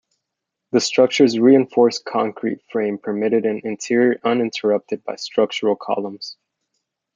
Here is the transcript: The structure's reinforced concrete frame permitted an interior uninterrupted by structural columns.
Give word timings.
The 0.71 0.79
structure's 0.79 1.37
reinforced 1.37 2.05
concrete 2.05 2.63
frame 2.71 2.97
permitted 2.97 3.45
an 3.45 3.61
interior 3.63 4.19
uninterrupted 4.23 5.03
by 5.03 5.15
structural 5.17 5.75
columns. 5.75 6.37